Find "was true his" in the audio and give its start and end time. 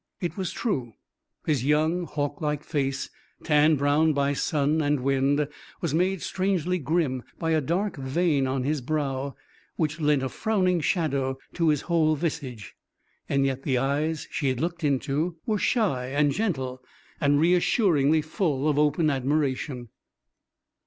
0.35-1.63